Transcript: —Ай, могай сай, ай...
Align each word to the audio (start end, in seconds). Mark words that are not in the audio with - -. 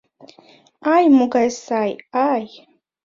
—Ай, 0.93 1.03
могай 1.17 1.49
сай, 1.65 1.91
ай... 2.29 2.45